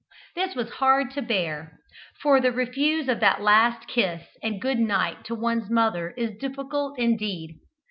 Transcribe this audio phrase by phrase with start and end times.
[0.33, 1.77] This was hard to bear,
[2.23, 7.59] for to refuse the last kiss and "good night" to one's mother is difficult indeed.